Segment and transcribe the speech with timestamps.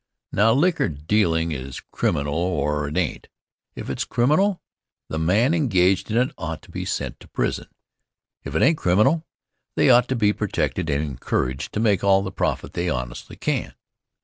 [0.31, 3.27] Now, liquor dealing is criminal or it ain't.
[3.75, 4.59] If it's criminal,
[5.09, 7.67] the men engaged in it ought to be sent to prison.
[8.43, 9.27] If it ain't criminal,
[9.75, 13.75] they ought to be protected and encouraged to make all the profit they honestly can.